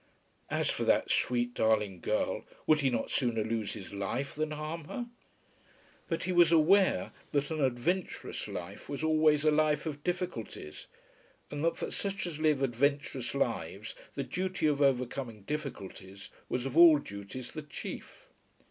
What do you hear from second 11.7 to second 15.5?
for such as live adventurous lives the duty of overcoming